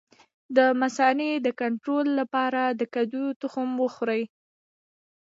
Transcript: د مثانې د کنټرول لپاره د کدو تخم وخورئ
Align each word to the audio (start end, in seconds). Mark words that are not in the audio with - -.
د 0.57 0.57
مثانې 0.81 1.31
د 1.45 1.47
کنټرول 1.61 2.07
لپاره 2.19 2.61
د 2.79 2.81
کدو 2.93 3.23
تخم 3.41 3.69
وخورئ 3.83 4.23